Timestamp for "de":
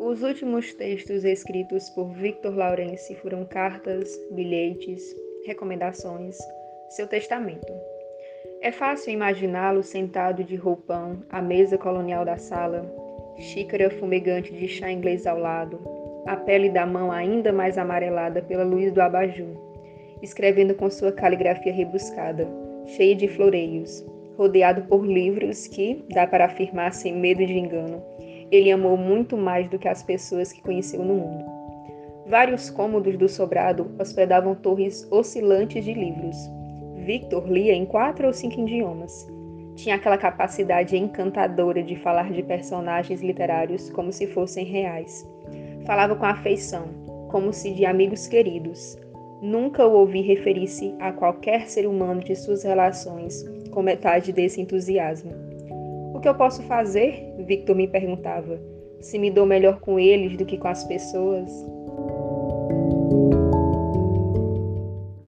10.44-10.54, 14.52-14.68, 23.16-23.26, 27.44-27.58, 35.84-35.94, 41.82-41.96, 42.30-42.42, 47.72-47.86, 52.20-52.34